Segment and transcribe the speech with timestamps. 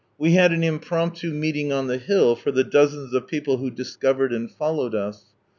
[0.17, 3.95] We had an impromptu meeting on the hill, for the dozens of people who dis
[3.95, 5.25] covered and followed us.